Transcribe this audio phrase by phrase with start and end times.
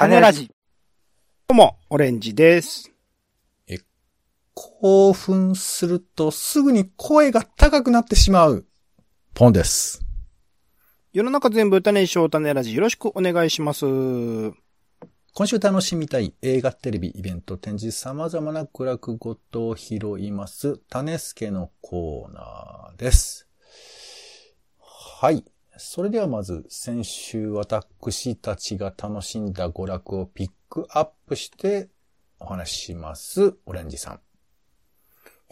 [0.00, 0.46] 種ラジ。
[1.46, 2.90] どうも、オレンジです。
[4.54, 8.66] 興奮するとすぐに声が高くなってしまう。
[9.34, 10.02] ポンです。
[11.12, 12.74] 世の中全部種にしよう種ラジ。
[12.74, 13.84] よろしくお願いします。
[15.34, 23.46] 今週楽しみたい映画、テレビ、イベント、展示、様々な娯楽ごとを拾います、種助のコーナーです。
[24.78, 25.44] はい。
[25.82, 31.88] それではまず、先週私たちが楽しんだ娯楽をピックアップして
[32.38, 33.56] お話しします。
[33.64, 34.29] オレンジさん。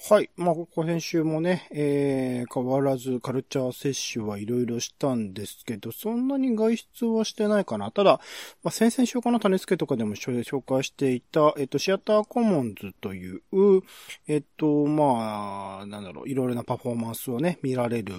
[0.00, 0.30] はい。
[0.36, 7.90] まあ、今週もね、えー、変わらずカルチャー摂取はいろいろしたんですけど、そんなに外出はしてないかな。
[7.90, 8.20] ただ、
[8.62, 13.42] まあ、先々週かな、種付けとかでも紹介していた、えっと、シアターコモンズという、
[14.28, 18.14] えっと、まあ、なんだろう、いろいろなパフォーマンスをね、見られる、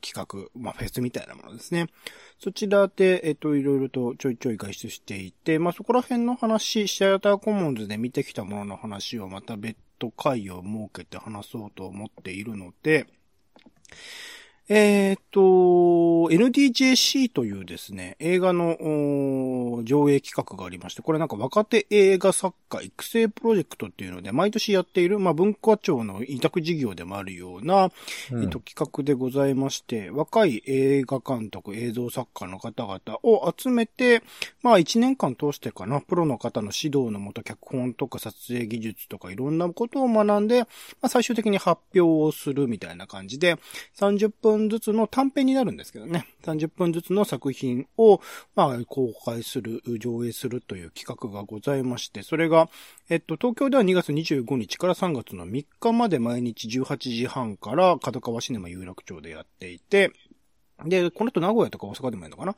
[0.00, 1.88] 企画、まあ、フェスみたいなものですね。
[2.38, 13.06] そちらで、えっと、いろいろとちょいちょい外出していて、まあ、そこら辺の話、シアターコモンズで見てきたものの話をまた別と会を設けて話そうと思っているので、
[14.68, 15.40] えっ、と、
[16.30, 18.76] NDJC というですね、映画の
[19.82, 27.90] 上映企画がありまして、これなんか若手映画作家育成プロジェクトっていうので、毎年やっている、まあ、文化庁の委託事業でもあるような、
[28.30, 28.42] うん。
[28.44, 34.22] えっと、企画でございまして、若い映画監督、映像作家の方々を集めて、
[34.62, 40.66] まあ一年間通してかな、プロの方の指導のもと、脚本とか撮影技術とかいろんなことを学んで、ま
[41.02, 43.56] あ最終的に発表をするみたいな感じで、
[43.98, 48.20] 30分分ずつの短編になるんですけどね、30分ずつの作品を、
[48.54, 52.68] まあ公開する、上映するという企画がございまして、それが、
[53.08, 60.12] えっと、東京では2月25日から3月の3日まで毎日18時半から角川シネマ有楽町でやっていて、
[60.84, 62.52] で、この後名古屋とか大阪でもやるのかな？
[62.52, 62.56] っ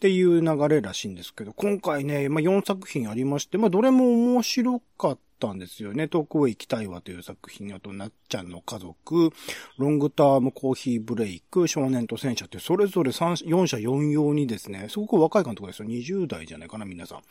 [0.00, 6.08] ていう流れらしいんですけど、今回ね、まあ、4作品ありまして、まあ、どれも面白かったんですよね。
[6.08, 9.30] 遠くへ行きたいわという作品、あと、なっちゃんの家族、
[9.78, 15.88] ロングタームコーヒーブレイク、少年と戦車って、それぞれ3 4社4用にですね、すごく若い監督ですよ。
[15.88, 17.22] 20代じゃないかな、皆さん。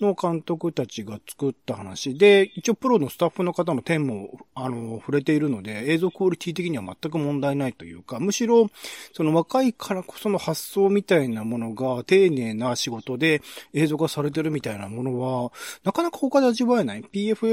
[0.00, 8.68] の監督たちが作った話で、一応プロのスタッフの方の点も、あの、触れているので、映像クオリティ的には全く問題ないというか、むしろ、
[9.12, 13.42] その若いからこその発想みたいなものが、丁寧な仕事で
[13.72, 15.52] 映像化されてるみたいなものは、
[15.84, 17.04] なかなか他で味わえない。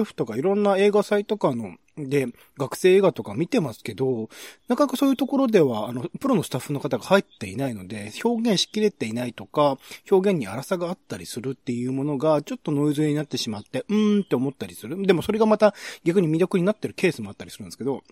[0.02, 2.28] UF とかいろんな映画祭とかの、で、
[2.58, 4.30] 学生映画とか見てますけど、
[4.68, 9.78] なかなかそういうところでは、あの、プロのスタッフの方が入っていないので、表現しきれていないとか、
[10.10, 15.02] 表現に荒さがあったりするっていうものが、ちょっとノイズになってしまって、うーんって思ったりする。
[15.06, 18.04] でもそれがまた逆に魅力になってるケースもあったりするんですけど、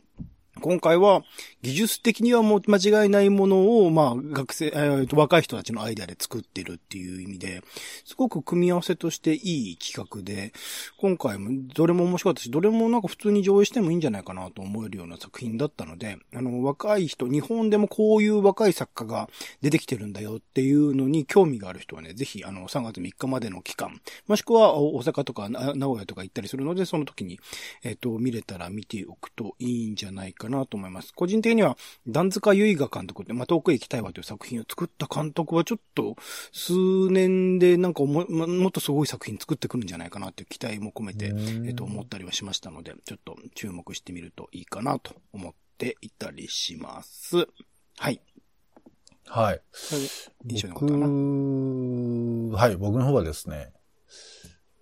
[0.62, 1.24] 今回は
[1.62, 7.62] 技術的にはもう間違いないものを、まあ学生、えーと若い人たちのアイデアで作ってるっていう意味で、
[8.06, 10.54] すごく組み合わせとしていい企画で、
[10.98, 19.30] 今回もどれも面白かったし、どれもなんか普通に上映してもいいんじゃないかなと思えるような作品だったので、あの、若い人、日本でもこういう若い作家が
[19.62, 27.40] 出てきてるんだよっていうのに興味がある人はね、ぜひあの、3月3日までの期間、もしくは大阪とか名古屋とか行ったりするので、その時に、
[27.84, 31.14] えっ、と、見れたら見ておくといいんじゃないかなと思います。
[31.14, 36.16] 個人的には、段塚優雅監督って、まあ、遠くへ行きたいわという作品を作った監督はちょっと、
[36.52, 36.74] 数
[37.10, 41.34] 年でなんかもももっとすごい作品作ってくるんじゃないかなという期待も込めて、
[41.68, 47.48] えっと、思ったりはしましたので、ちょっと注目してみるといいかなと思っていたりします。
[47.98, 48.22] はい。
[49.28, 49.62] はい。
[50.46, 51.08] 印象に残ったかな。
[51.08, 53.74] 僕、はい、僕の方はですね、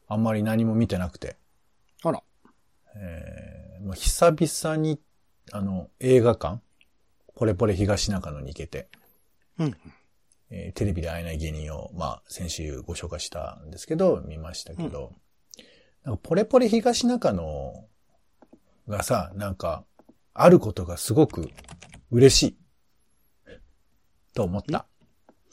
[0.07, 1.38] あんまり何も見てなくて、
[2.03, 2.22] あら。
[2.95, 5.00] えー、もう久々に、
[5.51, 6.61] あの、映画館、
[7.35, 8.89] ポレポレ東中野に行けて、
[9.59, 9.77] うん。
[10.49, 15.13] えーテレビで会えない芸人を、まあ、先週ご紹介したんですけど、見ましたけど、
[16.03, 17.87] なんかポレポレ東中野
[18.87, 19.85] がさ、なんか、
[20.33, 21.49] あることがすごく
[22.11, 22.57] 嬉しい。
[24.33, 24.87] と思った。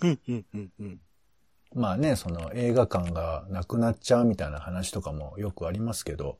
[0.02, 1.00] うん、うん、うん、うん。
[1.74, 6.38] まあね、その映画館がなくなっちゃうみたいな話とかもよくありますけど、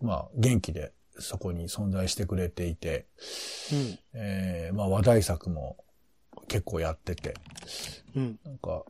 [0.00, 3.06] まあ元気でそこに存在してくれていて、
[3.72, 3.98] うん。
[4.14, 5.76] えーまあ話題作も
[6.48, 7.34] 結構やってて、
[8.14, 8.38] うん。
[8.44, 8.84] なんか、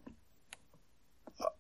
[1.41, 1.53] あ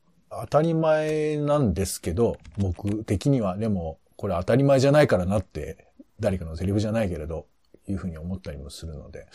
[0.43, 5.89] 当たり前なんですけど、僕的にはでもこれ当たり前じゃないからなって、
[6.21, 7.47] 誰かのセリフじゃないけれど、
[7.89, 9.27] いうふうに思ったりもするので、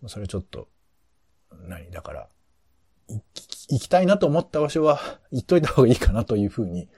[0.00, 0.68] まあそれちょっと、
[1.68, 2.28] 何だから、
[3.08, 5.00] 行き行きたいなと思った場所は
[5.30, 6.88] 行っといた方がいいかなというふうに、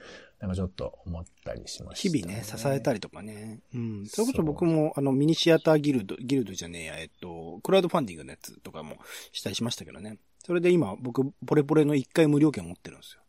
[0.43, 2.95] なんかちょっと思ったりしました、日々ね、支えたり。
[2.95, 3.61] りとかね。
[3.73, 4.05] うん。
[4.05, 8.97] それこそ僕も、あの、ミニシアターギルド、ギルドじゃねえや、えっと、クラウドファンディングのやつとかも
[9.31, 10.17] したりしましたけどね。
[10.45, 13.21] それで今、僕、ポレポレの1回無料券持ってるんですよ。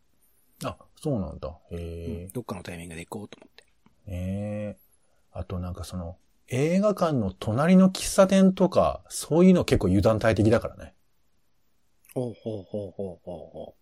[0.69, 1.57] あ、そうなんだ。
[1.71, 3.63] へえ、どっかのタイミングで行こうと思って。
[4.07, 4.77] ええ
[5.31, 6.17] あとなんかその、
[6.49, 10.93] 映画館の隣の喫茶店とか、そういうの結構油断大敵だからね。
[12.13, 13.75] ほうほうほうほうほうほ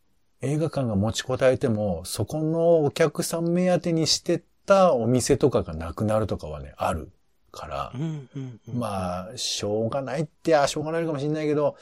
[0.44, 7.12] 映画館が持ちこたえても、そこのお客さん目当てにしてったお店とかがなくなるとかはね、ある
[7.54, 7.98] からう。
[7.98, 8.78] う、んうんうん。
[8.78, 11.78] まあ、しょうがないって、あ、しょうがないかもしれないけど、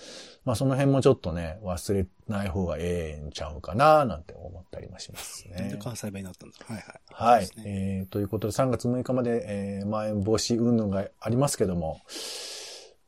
[0.45, 5.79] まあその辺もちょっとね、忘れない方がええんちゃうかな、なんて思ったりもしますなんでね。
[5.81, 6.55] 関西弁になったんだ。
[6.63, 7.39] はいはい。
[7.39, 7.45] はい。
[7.45, 11.99] ねえー、ということで3月6日まで、えー、まん延防止云々がありますけども、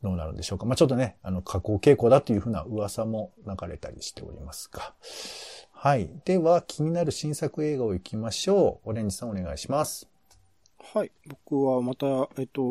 [0.04, 0.66] どうなるんでしょうか。
[0.66, 4.94] まあちょっとね、あの、加工傾向だというふうな噂も流れたりしておりますが。
[5.72, 6.10] はい。
[6.26, 8.90] では、気になる新作映画を行きましょう。
[8.90, 10.13] オレンジさんお願いします。
[10.92, 11.12] はい。
[11.26, 12.06] 僕はまた、
[12.38, 12.62] えっと、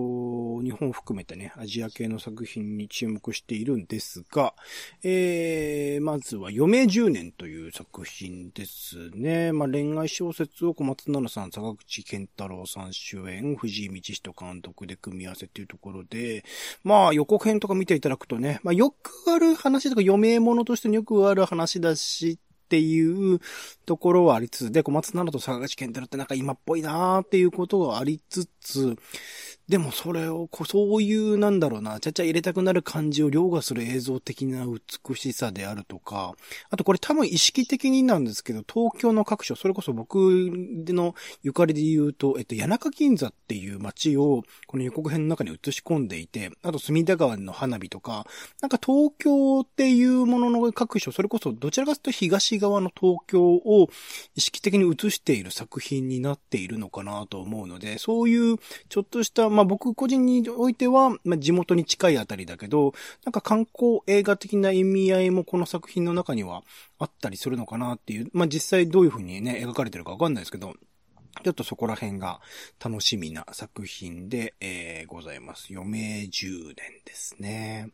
[0.62, 4.54] 日本を含めてね、アジア系の作品に注目しているんですが、
[5.02, 9.52] えー、まずは、余命10年という作品ですね。
[9.52, 16.44] まあ、恋愛小説を小松菜奈さん、坂口健太郎さん主演、藤井道人監督で組み合わせっていうところで、
[16.84, 22.38] まあ、予告編とか見ていただくとね、まあ、よくある話とか、余命ものとしてよくある話だし、
[22.72, 23.38] っていう
[23.84, 28.96] ところはありつつ、で、小松菜奈と坂口健太郎ってなんか今っぽいなーっていうことがありつつ、
[29.72, 36.34] でもそれを、そういう、なんだろうな、ちゃちゃ入れたくなる感じを凌駕する映像的な美しさであるとか、
[36.68, 48.26] あとこれ多分意識的になんですけど、東京の各所、それこそ僕のゆかりで言うと、えっと、谷中銀座っていう街を、この予告編の中に映し込んでいて、あと隅田川の花火とか、
[48.60, 53.88] なんか東京っていうものの各所、それこそどちらかというと東側の東京を
[54.34, 58.58] 意識的に映している作品になっているのかなと思うので、そういう
[58.90, 62.92] ちょっとした、まあま僕個人においては、まあ地元に近いあたりだけど、
[63.24, 66.62] なんか観光映画的な意味合いもこの作品の中には
[66.98, 70.74] あったりするのかなっていう、まあ実際どういう風にね、描かれてるかわかんないですけど、
[71.42, 72.40] ちょっとそこら辺が
[72.82, 75.68] 楽しみな作品で、えー、ございます。
[75.70, 77.90] 余命10年ですね。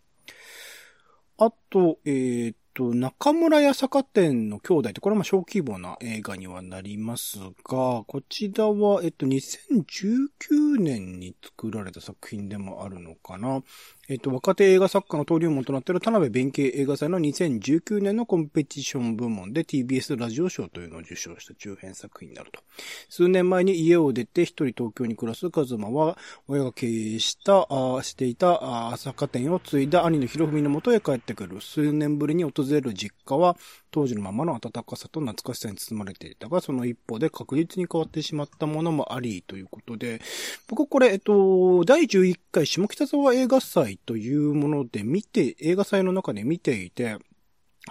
[1.39, 13.63] あと、えー、と、中村屋坂店の兄弟って、これはまあ小規模な映画にはなりますが、こちらは、えっと、2019年に作られた作品でもあるのかな。
[14.11, 22.63] えっと、若手映画作家の登竜門となっている田辺弁慶映画祭の2019年のコンペティション部門で TBS ラジオ賞というのを受賞した中編作品になると。
[23.11, 26.17] 数年前に家を出て一人東京に暮らすカズマは、
[26.47, 31.61] 親が経営した、あしていた朝霞店を継いだ兄の博文のもとへ帰ってくる。
[31.61, 33.59] 数年ぶりに訪れる実家は、
[33.91, 40.21] 当時のままの温かさと懐かしさに包まれていたが、その一方で確実に変わってしまったものもあり、ということで、
[40.69, 47.19] 僕これ、えっと、第11回下北沢映画祭というもので見て、映画祭の中で見ていて、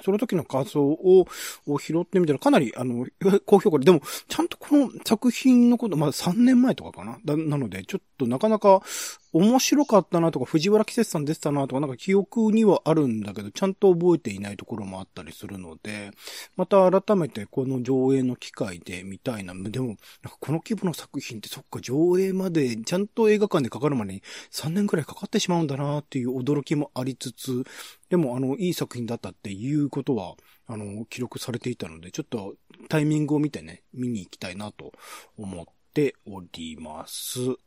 [0.04, 1.28] その時の感想を
[1.80, 3.06] 拾ってみたらかなり、あの、
[3.46, 7.20] 高評価で、でも、ちゃんとこの作品のこと、まあ3年前とかかな？
[7.36, 8.82] なので、ちょっとなかなか
[9.34, 16.12] 面白かったなとか、藤原季節さん出てたなとか、なんか記憶にはあるんだけど、ちゃんと覚えていないところもあったりするので、
[16.56, 19.54] また改めてこの上映の機会で見たいな。
[19.54, 19.98] でも、
[20.40, 27.64] この規模の作品ってそっか、上映まで、ちゃんと映画館でかかるまでに3年くらいかかってしまうんだなっていう驚きもありつつ、
[28.10, 30.36] でも、あの、いい作品だったっていうことは、
[30.68, 32.56] あの、記録されていたので、ちょっと
[32.90, 34.94] タイミングを見てね、見に行きたいなと
[35.38, 37.67] 思っております。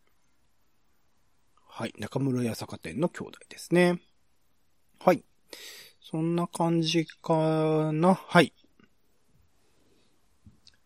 [1.81, 1.95] はい。
[1.99, 4.03] 中村屋坂店の兄弟ですね。
[5.03, 5.25] はい。
[5.99, 8.13] そんな感じかな。
[8.13, 8.53] はい。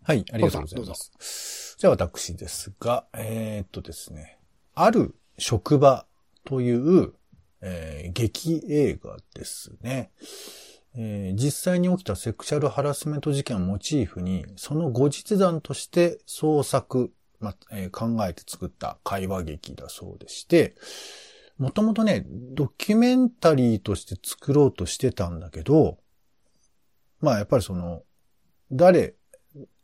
[0.04, 1.76] はい、ありがとうございます。
[1.80, 4.38] じゃあ私ですが、えーっとですね、
[4.76, 6.06] ある職場
[6.44, 7.12] という、
[7.60, 10.12] えー劇映画ですね。
[10.94, 17.12] えー実際に起きたセクシャルハラスメント事件をモチーフに、その後日談として創作、
[17.44, 20.74] まえー考えて作った会話劇だそうでして、
[21.58, 25.98] もともとね、ドキュメンタリーとして作ろうとしてたんだけど、
[27.20, 28.02] まあやっぱりその、
[28.72, 29.14] 誰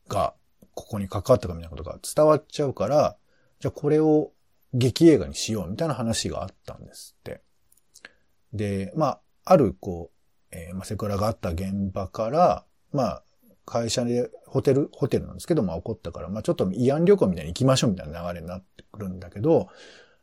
[0.08, 0.34] が
[0.74, 3.16] ここに関わったかみたいなことが伝わっちゃうから、
[3.60, 4.32] じゃあこれを
[4.74, 7.42] 劇映画にしようみたいな話があったんですって。
[8.52, 13.22] で、まあ、あるこう、えーまあ、セクラがあった現場から、まあ、
[13.70, 19.68] 会社でホテル、ホテルなんですけど、まあ起こったから、まあちょっと慰安旅行みたいに行きましょうみたいな流れになってくるんだけど、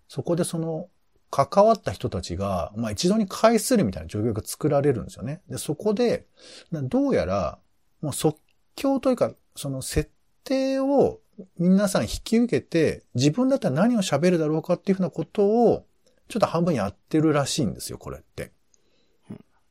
[0.09, 0.89] そこでその、
[1.29, 5.41] 関わった人たちが、まあ一度に会するみたいな状況が作られるんですよね。
[5.49, 6.25] で、そこで、
[6.71, 7.57] どうやら、
[8.01, 8.37] もう即
[8.75, 10.11] 興というか、その設
[10.43, 11.19] 定を
[11.57, 15.85] 皆さん引き受けて、自分だったら何を喋るだろうかっていうふうなことを、
[16.27, 18.51] ちょっと半分やってるらしいんですよ、これって。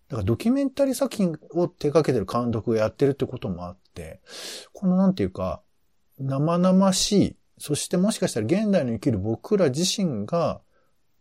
[0.08, 4.20] だからドキュメンタリー作品を手掛けてる監督がやってるってこともあって、
[4.72, 5.62] このなんていうか、
[6.18, 10.60] 生々しい、そしてもしかしたら現代に生きる僕ら自身が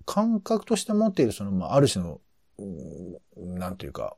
[0.06, 2.22] 感覚として持っているその、まあ、ある種の、
[3.38, 4.18] なんていうか、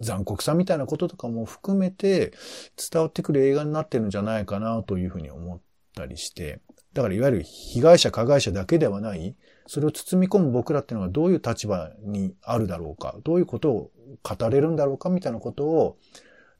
[0.00, 2.32] 残酷さみたいなこととかも含めて
[2.76, 5.60] 伝わってくる映画になってるんじゃないかなというふうに思っ
[5.94, 6.60] たりして、
[6.94, 9.34] だからいわゆる被害者、加害者だけではない、
[9.66, 13.90] それを包み込む僕らっていうのはどういう立場にあるだろうか、どういうことを
[14.22, 15.96] 語れるんだろうかみたいなことを、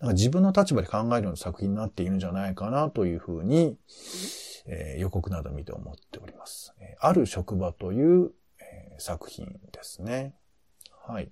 [0.01, 3.77] なんか自分の立場で考えるような作品になっているんじゃないかなというふうに、
[4.67, 6.75] えー、予告など見て思っております。
[6.81, 10.35] え、ある職場という、えー、作品ですね。
[11.07, 11.31] はい。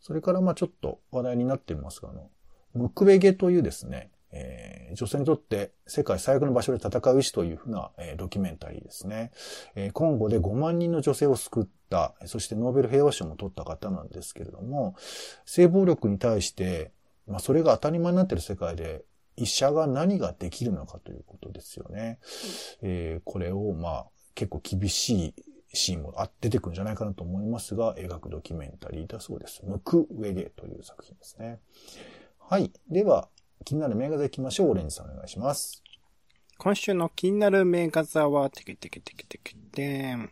[0.00, 2.30] それからまあちょっと話題になっていますが、あの、
[2.74, 9.32] ムクベゲというですね、えー、女性にとって世界最悪の場所で戦う意志というふうな、えー、ドキュメンタリーですね。
[9.74, 14.94] えー、コンゴで5万人の女性を救った、そしてノーベル平和賞も取った方なんですけれども、
[15.44, 16.92] 性暴力に対して、
[17.26, 19.04] まあそれが当たり前になっている世界で、
[19.36, 22.18] 医者が何ができるのかということですよね。
[22.82, 25.34] えー、これをまあ結構厳しい
[25.72, 29.62] シーンも出てくるんじゃないかなと思いますが、描くドキュメンタリーだそうです。
[29.64, 31.60] ムクウェゲという作品ですね。
[32.38, 32.72] はい。
[32.90, 33.28] では、
[33.64, 34.70] 気になる銘柄行きましょう。
[34.70, 35.82] オレンジさんお願いします。
[36.58, 40.30] 今週の気になる名画座は、てけてけてけてけてん。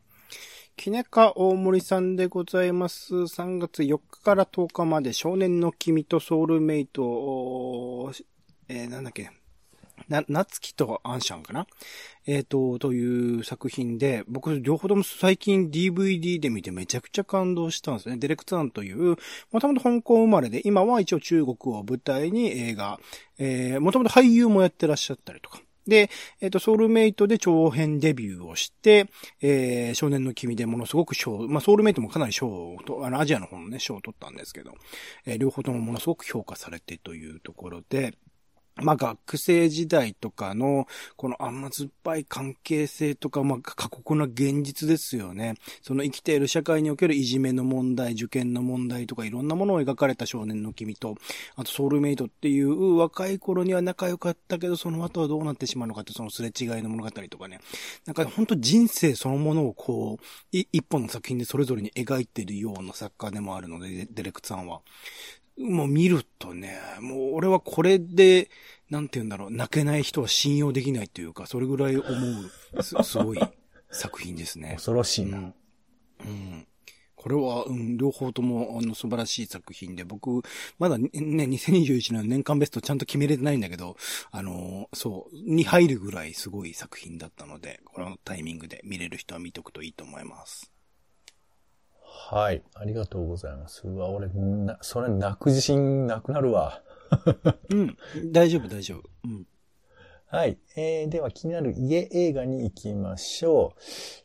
[0.77, 3.15] キネカ大森さんでございます。
[3.15, 8.13] 3月4日から10日まで少年の君とソウルメイトを、
[8.69, 9.31] えー、なんだっけ、
[10.09, 11.67] な、なつきとアンシャンかな？
[12.27, 18.17] えっ、ー、と、という作品で、僕、両方とも最近 DVD で見てめちゃくちゃ感動したんですね。
[18.17, 19.17] ディレクターンという、
[19.53, 22.99] もともと香港生まれで、今は一応中国を舞台に映画、
[23.39, 25.61] えー、もともと俳優もやってらっしゃったりとか。
[25.87, 26.11] で、
[26.43, 29.09] えっ、ー、と、ソウルメイトで長編デビューをして、
[29.41, 34.75] えー、少年の君でものすごく賞、まあ、ソウルメイトもかなり賞を、あの、アジアの方のね、賞を取ったんですけど、
[35.25, 38.13] えー、両方ともものすごく評価されてというところで、
[38.83, 45.55] まあ、学生時代とかの、この甘酸っぱい関係性とか、まあ、過酷な現実ですよね。
[45.83, 51.17] その生きている社会におけるいじめの問題、受験の問題とか、いろんなものを描かれた少年の君と、
[51.57, 57.61] あとソウルメイトっていう若い頃には仲良かったけど、その後はどうなってしまうのかって、そのすれ違いの物語とかね。
[58.07, 64.81] なんか本当人生そのものをこう、一本の作品でそれぞれに描いているような作家でもあるので、デレクさんは。
[65.59, 68.51] もう見るとね、もう俺はこれで、
[68.91, 72.07] なんて言うんだろう、泣けない人は信用できないというか、それぐらい思
[72.77, 73.41] う、す すごい
[73.91, 74.75] 作品ですね。
[74.75, 75.39] 恐ろしいな。
[75.39, 75.55] うん。
[76.21, 76.67] うん、
[77.15, 80.43] これは、うん、両方とも、あの、素晴らしい作品で、僕、
[80.79, 83.97] まだね、2021年の年間ベストちゃんと決めれてないんだけど、
[84.31, 90.73] あの、そう、に入るぐらいすごい作品だったので、このタイミングで見れる人は見とくといいと思います。
[92.31, 92.63] はい。
[92.75, 93.89] ありがとうございます。
[93.89, 96.83] うわ、俺、な、それ泣く自信なくなるわ。
[97.73, 97.97] うん。
[98.31, 99.09] 大丈夫、大丈夫。
[99.25, 99.47] うん。
[100.27, 100.59] はい。
[100.77, 103.73] えー、では気になる家映画に行きましょ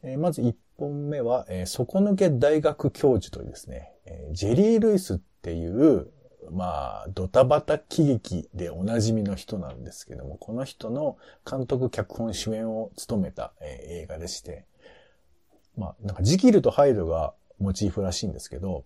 [0.04, 0.10] う。
[0.10, 6.12] えー、まず1本目は、えー、底抜け大学教授というですね、えー、ジェリー・ルイスっていう、
[6.52, 11.16] まあ、ドタバタ喜劇でおなじみの人なんですけども、この人の
[11.50, 14.66] 監督、脚本、主演を務めた、えー、映画でして、
[15.78, 18.86] まあ、なんかジキルとハイドがモチーフらしいんですけど、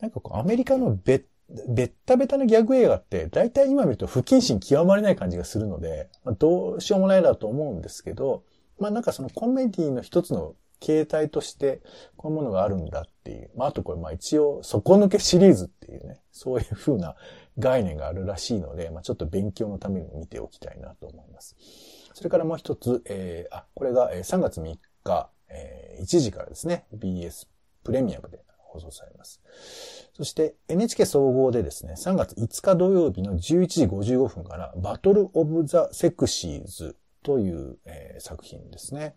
[0.00, 1.24] なんかこうアメリカのべ、
[1.68, 8.44] べったべたなギャグ映画って、大体今見ると不謹慎極まれない感じがするので、まあ、どうしようもないだと思うんですけど、
[8.78, 11.80] まあなんかそのコメディの一つの形態として、
[12.16, 13.50] こういうものがあるんだっていう。
[13.56, 17.16] まああとこれまあ一応、底抜けシリーズっていうね、そういう風な
[17.58, 21.56] 概念があるらしいので、まあちょっと勉強のために見ておきたいなと思います。
[22.14, 27.46] それからもう一つ、えー、あ、これが3月3日、えー、1時からですね、BS
[27.88, 29.40] プレミアムで放送されます。
[30.12, 39.14] そして NHK 総合でですね、3月5日土曜日の11時55分からバトル・オブ・ザ・セクシーズという、えー、作品ですね。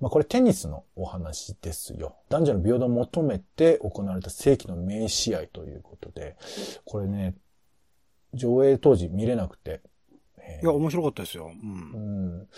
[0.00, 2.16] まあ、これテニスのお話ですよ。
[2.30, 6.38] 男女の平等を求めて行われた世紀の名試合ということで、
[6.86, 7.34] これね、
[8.32, 9.82] 上映当時見れなくて。
[10.38, 11.50] えー、いや、面白かったですよ。
[11.62, 11.92] うん。
[11.92, 11.96] う
[12.42, 12.48] ん、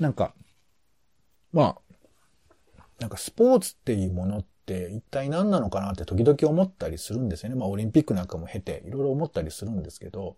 [0.00, 0.34] なんか、
[1.52, 1.87] まあ、
[2.98, 7.56] なんかスポーツっていうものって一体何なのかなって時々思ったりするんですよね。
[7.56, 10.36] まあオリンピックなんかも経ていろいろ思ったりするんですけど、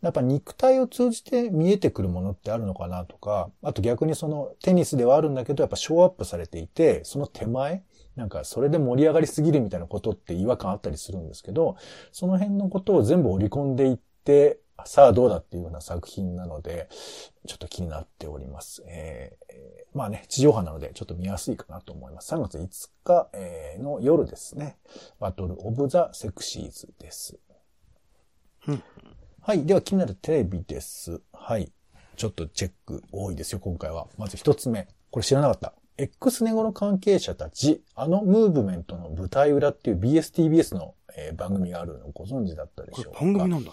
[0.00, 7.82] やっぱ肉体を通じて見えてくるものってあるのかなとか、あと逆にそのテニスではあるんだけど、やっぱショーアップされていて、その手前、
[8.14, 11.76] なんかそれで盛り上がりすぎるみたいなことって違和感あったりするんですけど、
[12.12, 16.88] その辺のことを全部織り込んでいって、さあどうだっていうような作品なので、
[17.46, 18.84] ちょっと気になっております。
[18.86, 22.34] えー、まあね、地上波なのでちょっと見やすいかなと思います。
[22.34, 24.78] 3月5日、えー、の夜ですね。
[25.18, 27.38] バトルオブザセクシーズです。
[28.66, 28.82] うん、
[29.40, 29.64] はい。
[29.64, 31.20] では気になるテレビです。
[31.32, 31.72] はい。
[32.16, 34.08] ちょっとチェック多いですよ、今回は。
[34.16, 34.88] まず一つ目。
[35.10, 35.72] これ知らなかった。
[35.96, 43.20] X ネゴの関係者たち、あのムーブメントの舞台裏っていう BSTBS の、えー番組があるのをご存知だったでしょうか？
[43.20, 43.72] 番組なんだ。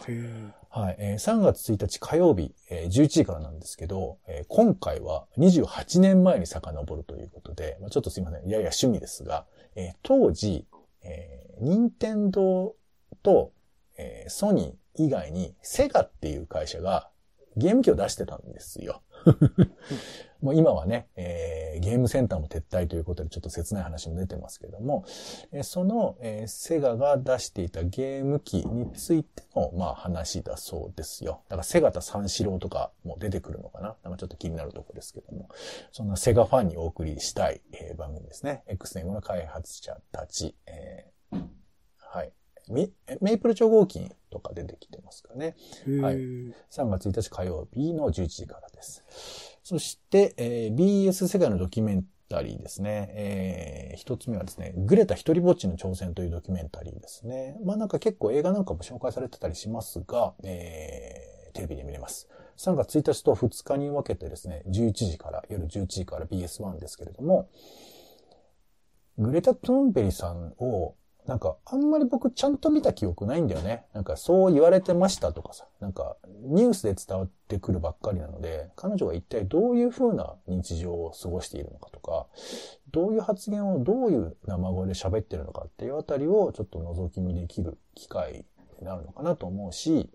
[0.75, 0.95] はい。
[0.99, 8.49] えー3月1日火曜日、えー11時からなんですけど、えー今回は28年前に遡るということで、まあ、ちょっとすいません。
[8.49, 10.67] やや趣味ですが、えー当時、
[11.01, 12.75] えー、任天堂
[13.23, 13.53] と、
[13.97, 17.09] えーソニー以外にセガっていう会社が
[17.57, 19.01] ゲーム機を出してたんですよ。
[20.41, 25.03] もう今はね、えーゲームセンターも撤退ということでちょっと切ない話も出てますけども、
[25.51, 31.41] えーその、えーセガが出していたゲーム機についての、まあ話だそうですよ。
[31.49, 35.49] だからセガタ三四郎とかも出てくるのかななんかちょっと気になるところですけども、
[35.91, 38.63] そんなセガファンにお送りしたい、えー番組ですね。
[38.67, 41.64] X 年後の開発者たち、えー。
[42.71, 42.89] メ
[43.21, 45.55] メイプル超合金とか出てきてますかね。
[46.01, 49.03] はい3月1日火曜日の11時からです。
[49.63, 53.09] そして、えー BS 世界のドキュメンタリーですね。
[53.15, 57.57] えー一つ目はですね、グレタ一人ぼっちの挑戦というドキュメンタリーですね。
[57.63, 62.27] まあなんか結構映画なんかも紹介されてたりしますが、えーテレビで見れます。
[62.57, 67.49] 3月1日と2日に分けてですね、11時から、夜11時から BS1 ですけれども、
[69.17, 70.95] グレタ・トゥーンベリさんを、
[71.27, 73.85] なんか、あんまり僕ちゃんと見た記憶ないんだよね。
[73.93, 82.27] なんか、そう言われてましたとかさ、なんか、ニュースで伝わってくるばっかりなので、彼女が一体どういう風な日常を過ごしているのかとか、
[82.91, 88.45] どういう発言をどういう生声で喋ってるのかっていうあたりをちょっと覗き見できる機会
[88.79, 90.11] になるのかなと思うし、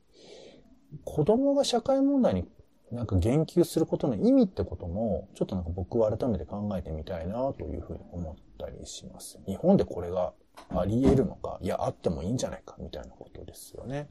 [1.05, 2.49] 子供が社会問題に
[2.93, 9.39] なんか言及することの意味ってことも、ちょっとなんか僕は改めて考えてみたいなというふうに思ったりします。
[9.47, 10.33] 日本でこれが
[10.69, 14.09] あり得るのか、いや、あってもいいんじゃないか、みたいなことですよね。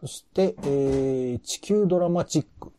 [0.00, 2.72] そして、えー、地球ドラマチック。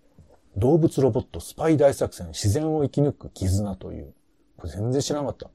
[0.55, 4.13] 動物ロボットスパイ大作戦自然を生き抜く絆という。
[4.57, 5.49] これ全然知らなかった。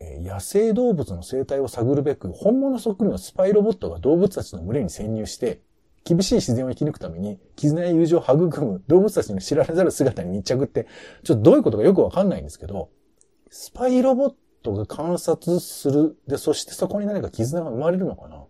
[0.00, 5.62] えー野生動物の生態を探るべく、本物そっくりのスパイロボットが動物たちの群れに潜入して、
[6.04, 10.86] 厳しい自然を生き抜くために、絆や友情を育む動物たちの知られざる姿に密着って、
[11.22, 12.90] ちょっとどういうことかよくわかんないんですけど、
[13.48, 16.16] スパイロボットが観察する。
[16.26, 18.44] で、そしてそこに何か絆が生まれるのかな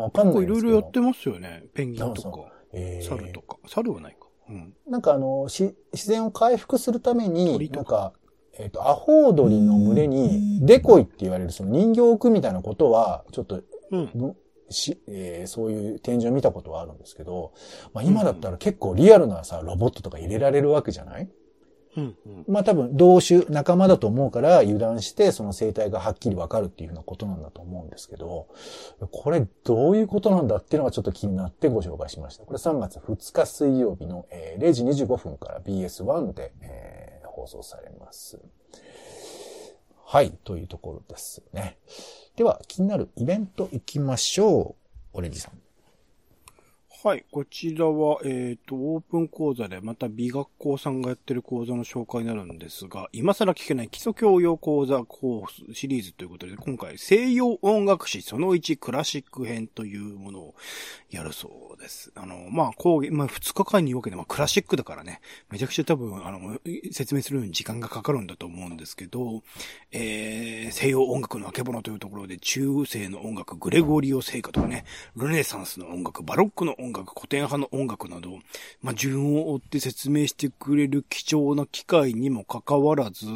[0.00, 0.54] わかんないですけど。
[0.54, 1.64] ういろいろやってますよね。
[1.74, 3.56] ペンギンとか、えー猿とか。
[3.68, 4.26] 猿はないか。
[4.48, 4.74] うん。
[4.88, 8.12] なんかあの、し自然を回復するために、鳥となんか、
[8.58, 14.10] えっ、と、アホウドリの群れに、デコイって言われるその人形を置くみたいなことは、ちょっと、うん。
[14.14, 14.36] む
[14.68, 17.52] し、えーそういう展示を見たことはあるんですけど、
[17.94, 21.28] まあ今だったら結構リアルなさ、ロボットとか入れられるわけじゃない？
[21.96, 22.16] うん。
[22.26, 22.44] うん。
[22.48, 28.48] まあ多分同種、仲間だと思うから油断してその生態がはっきりわかるっていうようなことなんだと思うんですけど、
[29.10, 32.44] これどういうことなんだっていうのがちょっと気になってご紹介しました。
[32.44, 34.26] これ3月2日水曜日の、
[34.58, 38.38] 0時25分から BS1 で、えー放送されます。
[40.04, 41.78] はい、というところですね。
[42.36, 44.76] では気になるイベント行きましょ
[45.14, 45.18] う。
[45.18, 45.61] オレンジさん。
[47.04, 47.24] はい。
[47.32, 60.54] こちらは、えっ、と、オープン講座でまた美学校さんがやってる講座の紹介になるんですが、今更聞けない基礎教養講座コースシリーズということで、今回西洋音楽史その1クラシック編というものを
[61.10, 62.12] やるそうです。
[62.14, 66.60] あの、まあ、講義、まあ、2日間に分けて、まあ、クラシックだからね、めちゃくちゃ多分、あの、
[66.92, 69.42] 説明するのに時間がかかるんだと思うんですけど、
[69.90, 74.84] えー、西洋音楽のあけぼのというところで、中世の音楽、グレゴリオ聖歌とかね、
[75.16, 78.38] ルネサンスの音楽、バロックの音楽、古典派の音楽など、
[78.82, 83.26] まあ、順を追って説明してくれる貴重な機会にもかかわらず、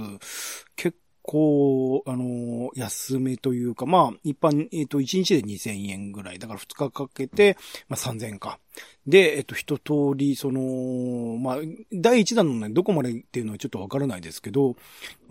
[0.77, 6.39] 結構、あの、安めというか、まあ、一般、えっ、と、1日で2000円ぐらい。
[6.39, 7.57] だから2日かけて、
[7.89, 8.59] まあ、3000円か。
[9.07, 11.57] で、えっ、と、一通り、その、まあ、
[11.93, 14.75] 第1弾のね、どこまでっていうのはちょっとわからないですけど、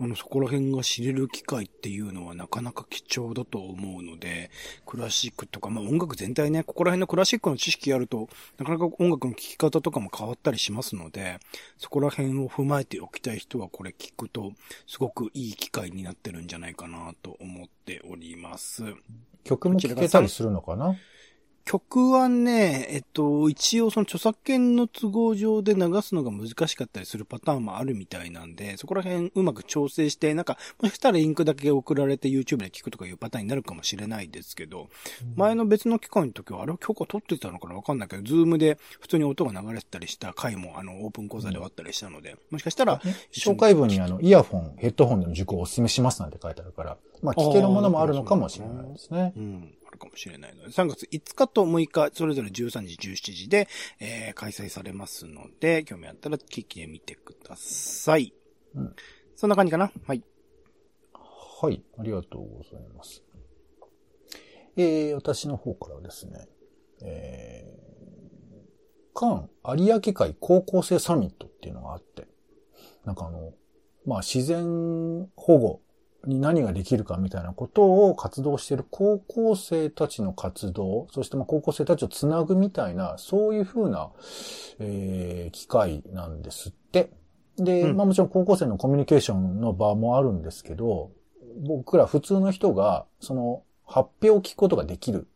[0.00, 4.50] あの、そこら辺が知れる機会っていうのはなかなか貴重だと思うので、
[4.86, 11.38] クラシックとか、まあ音楽全体ね、ここら辺のクラシックの知識あると、なかなか音楽の聴き方とかも変わったりしますので、
[11.76, 14.52] そこら辺を踏まえておきたい人はこれ聞くと、
[14.86, 18.84] すごくいい機会になってるんじゃないかなと思っております。
[19.44, 20.96] 曲も聴けたりするのかな？
[21.66, 34.88] 曲はね、えっと、一応その著作権の都合上で流すのが難しかったりするパターンもあるみたいなんで、そこら辺うまく調整して、なんか、もしかしたらリンクだけ送られて YouTube で聞くとかいうパターンになるかもしれないですけど、
[35.34, 43.00] 前の別の機会の時は、あれは許可取ってたのかなわかんないけど、ズームで普通に音が流れてたりした回も、あの、オープン講座ではあったりしたので、もしかしたら、
[43.32, 49.32] 紹介文にあの、イヤフォン、ヘッドホンでの受講をお勧めしますなんて書いてあるから、まあ聞けるものもあるのかもしれないですね。
[49.36, 53.68] うん、あるかもしれないので、3月5日と6日、それぞれ13時、17時で、
[54.00, 58.32] えー、開催されますので、興味あったら聞きでみてください。
[58.74, 58.94] うん。
[59.34, 59.90] そんな感じかな？
[60.06, 60.22] はい。
[61.60, 63.22] はい、ありがとうございます。
[64.76, 66.48] えー、私の方からですね、
[67.02, 72.28] えー、関有明海高校生サミットっていうのがあって、
[73.04, 73.54] なんかあの、
[74.04, 75.80] まあ、自然保護
[76.26, 84.10] に何ができるかみたいなことを活動している高校生たちの活動、そしてまあ高校生たちをつなぐみたいな、そういうふうな、
[84.78, 87.10] えー、機会なんですって。
[87.56, 91.10] で、うん、まあもちろん高校生のコミュニケーションの場もあるんですけど、
[91.66, 95.28] 僕ら普通の人が、その発表を聞くことができる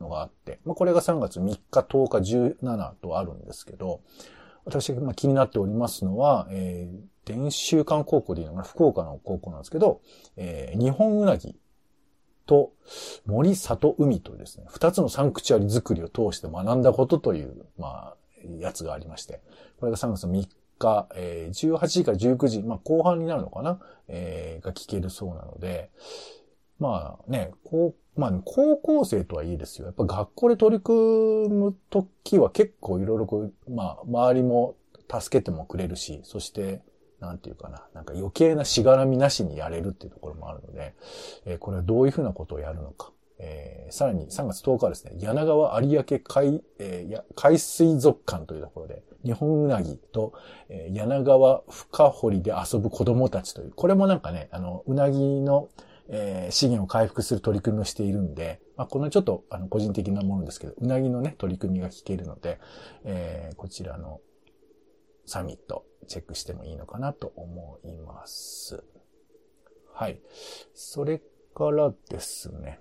[0.00, 4.00] のがあって、まあこれが3月3日、10日、17とあるんですけど、
[4.64, 10.00] 私が気になっておりますのは、えー、伝習館高校でいうのが福岡の高校なんですけど、
[10.36, 11.56] えー、日本うなぎ
[12.46, 12.72] と
[13.26, 18.16] 森里海というですね、二つのサンクチュアリ作りを通して学んだことという、まあ、
[18.58, 19.40] やつがありまして、
[19.78, 20.48] これが3月3
[20.78, 25.90] 日、えー、18時から19時、まあ後半になるのかな、えー、が聞けるそうなので、
[26.78, 29.86] まあね、こう、まあ、高校生とはいいですよ。
[29.86, 34.74] やっぱ学校で取り組むときは結構いろいろこう、まあ、周りも
[35.20, 36.82] 助けてもくれるし、そして、
[37.20, 40.94] なんていうかな、なんか余計なしがらみなしにやれるっていうところもあるので、
[41.46, 43.12] えー、これはどういうふうなことをやるのか。
[43.44, 50.32] えー、さらに3月10日はですね、柳川有明海、えー、海水族館というところで、日本うなぎと、
[50.68, 55.68] えー、柳川深堀で遊ぶ子供たちという、これもなんかね、あの、うなぎの、
[56.08, 62.58] え、資源を回復する取り組みをしているんで、まあ、このちょっと、あの、個人的なものですけど、うなぎのね、取り組みが聞けるので、
[63.04, 64.20] えー、こちらの
[65.26, 68.82] サミット、チェックしてもいいのかなと思います。
[69.94, 70.20] はい。
[70.74, 71.22] それ
[71.54, 72.80] からですね、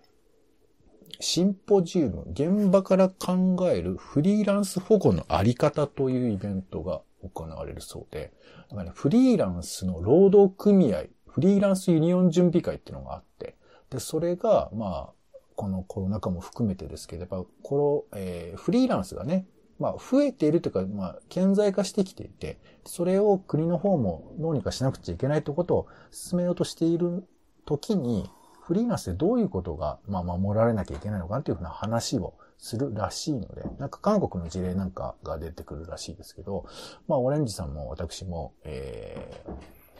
[1.19, 8.33] シンポジウム、現場から考えるフリーランス保護のあり方というイベントが行われるそうで、
[8.69, 13.55] だかね、フリーランスの労働組合、フリーランスユニオン準備会っていうのがあって、
[13.89, 19.45] で、それが、まあ、このコロナ禍も含めてですけど、やっぱ、この、えー、フリーランスがね、
[19.79, 27.25] まあ、増えているというか、まあ、顕在化してきていて、それを国の方もどうにかしなくちゃいけないということを進めようとしている
[27.65, 28.29] 時に、
[28.61, 36.67] フリーランスでどういうことが、まあ、守られなきゃいけないのかなというふうな話をするらしいので、なんか韓国の事例なんかが出てくるらしいですけど、
[37.07, 39.51] まあ、オレンジさんも私も、えー、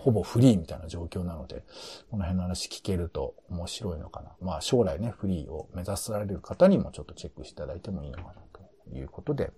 [0.02, 1.64] ほぼフリーみたいな状況なので、
[2.10, 4.32] この辺の話聞けると面白いのかな。
[4.42, 9.52] まあ将来ね、フリーを目指される方にもちょっとチェックしていただいてもいいのかなということで、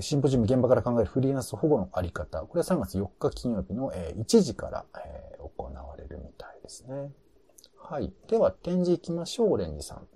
[0.00, 2.40] シンポジウム現場から考えるフリーランス保護のあり方。
[2.40, 4.84] これは3月4日金曜日の1時から
[5.56, 7.10] 行われるみたいですね。
[7.78, 8.12] はい。
[8.28, 10.06] では展示行きましょう、オレンジさん。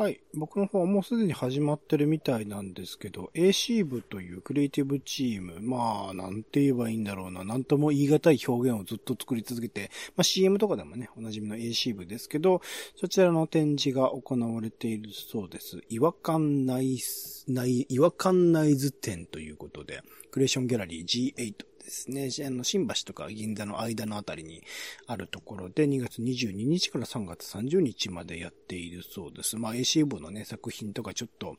[0.00, 0.18] はい。
[0.32, 12.62] 僕の方はもうすでに始まってるみたいなんですけど、AC 部というクリエイティブチーム、まあ、なんて言えばいいんだろうな、なんとも言い難い表現をずっと作り続けて、まあ CM とかでもね、おなじみの AC 部ですけど、
[12.96, 15.82] そちらの展示が行われているそうです。
[15.90, 22.28] 違和感ナイス、ない、違和感ナイズ展ということで、クリエーションギャラリー G8 ですね。
[22.46, 24.62] あの、新橋とか銀座の間のあたりに
[25.06, 29.56] あるところで、2月22日から3月30日までやっているそうです。
[29.56, 31.56] まあ、AC 部のね、作品とかちょっと、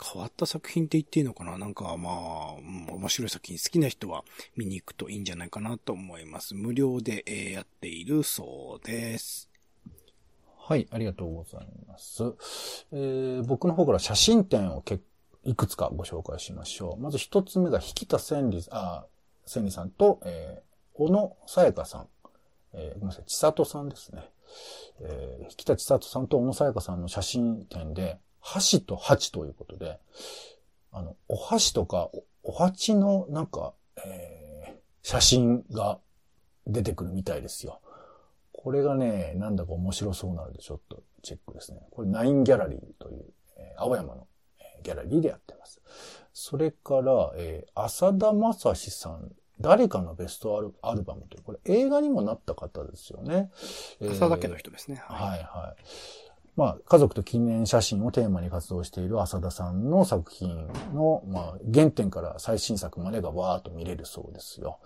[0.00, 1.58] 変わった作品って言っていいのかな？
[1.58, 4.22] なんかまあ、面白い作品好きな人は
[4.56, 6.54] 見に行くといいんじゃないかなと思います。
[6.54, 9.50] 無料で、え、やっているそうです。
[10.56, 12.22] はい、ありがとうございます。
[12.92, 15.00] えー、僕の方から写真展をけ
[15.44, 17.02] いくつかご紹介しましょう。
[17.02, 19.06] まず一つ目が、引田千里、あ、
[19.48, 22.06] 千里さんと、えー、小野さやかさん、
[22.74, 24.22] えー、ごめんなさい、千里さんですね。
[25.00, 29.98] えー、引田千里さんと小野さやかさんの写真展で、箸と鉢ということで、
[30.92, 33.72] あの、お箸とかお、お鉢のなんか、
[34.04, 35.98] えー、写真が
[36.66, 37.80] 出てくるみたいですよ。
[38.52, 41.80] これがね、なんだか面白そうなので、ちょっとチェックですね。
[41.90, 43.24] これ、ナインギャラリーという、
[43.56, 44.26] えー、青山の、
[44.82, 45.80] ギャラリーでやってます。
[46.32, 53.50] それから、えー、浅田正史さん、誰かのベストアルアルバムという、これ映画にもなった方ですよね。
[54.00, 55.02] 浅田家の人ですね。
[55.06, 55.82] はい、はい、はい。
[56.58, 64.80] まあ、家族と記念写真をテーマに活動している浅田さんの作品の、まあ、原点から最新作までがわーっと見れるそうですよ。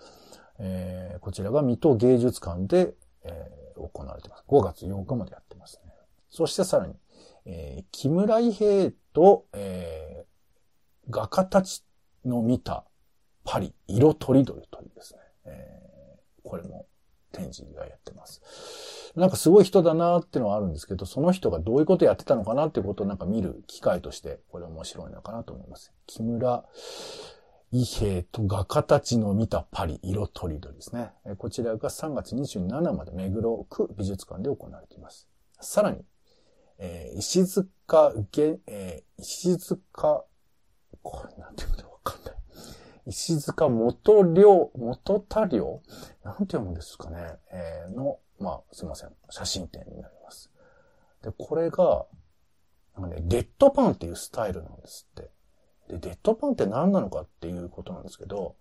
[0.59, 4.43] えー、こちらが水戸芸術館で、えー、行われています。
[4.47, 5.93] 5月8日までやってますね。
[6.29, 6.93] そしてさらに、
[7.45, 10.25] えー、木村伊兵と、え
[11.09, 11.83] 画家たち
[12.25, 12.85] の見た
[13.43, 16.87] パリ、色とりどりというですね、えー、これも
[17.31, 19.11] 展示がやってます。
[19.15, 25.93] なんかすごい人だなっていうのはあるんですけど、その人がどういうことやってたのかなっていうことをなんか見る機会として、これ面白いのかなと思います。
[26.07, 26.63] 木村
[27.71, 31.11] 伊兵と画家たちの見たパリ、色とりどりですね。
[31.37, 35.27] こちらが3月27まで目黒区美術館で行われています。
[35.59, 36.05] さらに、
[36.79, 38.13] えー、石塚、
[38.67, 40.25] えー、石塚、
[41.01, 42.35] これなんていうことわかんない。
[43.05, 45.81] 石塚元良、元田良？
[46.23, 47.37] なんて読むんですかね。
[47.51, 49.11] えー、の、まあ、すいません。
[49.29, 50.49] 写真展になります。
[51.21, 52.05] で、これが、
[52.97, 55.31] なんかね、レッドパンっていうスタイルなんですって。
[55.89, 58.55] で、デッドパンって何なのかっていうことなんですけど、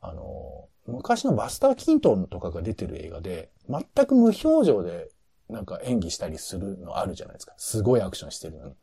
[0.00, 5.08] あの、昔のバスター・キントンとかが出てる映画で、全く無表情で
[5.48, 7.54] なんか演技したりするのあるじゃないですか。
[7.56, 8.74] すごいアクションしてるのに。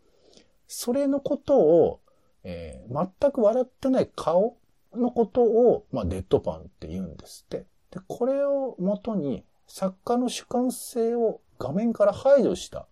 [0.68, 2.00] それのことを、
[2.44, 4.58] えー、全く笑ってない顔
[4.94, 7.66] のことを、まあ、デッドパンって言うんですって。
[7.92, 12.88] で、これをもとに作家の主観性を画面から排除した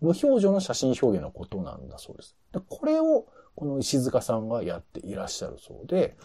[0.00, 2.36] 無表情の写真表現のことなんだそうです。
[2.52, 6.16] でこれをこの石塚さんがやっていらっしゃるそうで、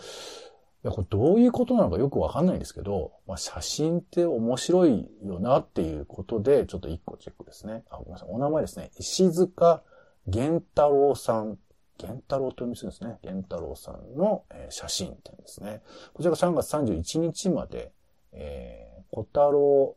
[0.83, 7.83] や、これどういうことなのかよくわかんないんですけど、まあ、写真って面白いよなっていうことで、ちょっと一個チェックですね。
[7.89, 8.29] あ、ごめんなさい。
[8.29, 8.91] お名前ですね。
[8.97, 9.81] 石塚
[10.27, 11.57] 源太郎さん。
[11.99, 13.17] 源太郎と読みするんですね。
[13.23, 15.81] 源太郎さんの、えー、写真展ですね。
[16.13, 17.91] こちらが3月31日まで、
[18.31, 19.95] えー、小太郎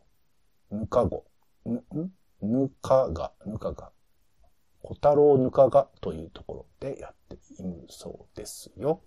[0.71, 1.25] ぬかご、
[1.65, 2.11] ぬ、ん？
[2.41, 3.91] ぬかが、ぬかが、
[4.83, 9.01] 小太郎ぬかがというところでやっているそうですよ。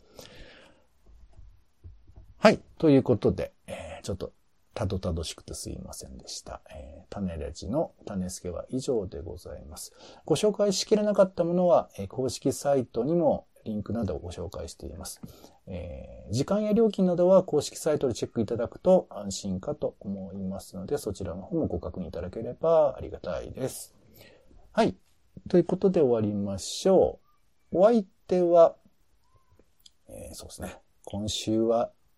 [2.42, 2.60] はい。
[2.78, 4.32] ということで、えー、ちょっと
[4.72, 6.62] たどたどしくてすいませんでした。
[6.74, 9.92] えー、種レジの種付けは以上でございます。
[10.24, 15.20] ご紹介しきれなかったものは、えー、公式サイトにもリンクなどをご紹介しています。
[15.66, 23.94] えー、時間や料金などは公式サイトでチェックいただくと安心かと思いますので、そちらの方もご確認いただければありがたいです。
[24.72, 24.96] はい。
[25.50, 27.20] ということで終わりましょ
[27.70, 27.80] う。
[27.80, 28.76] お相手は、
[30.08, 30.78] えー、そうですね。
[31.04, 31.90] 今週は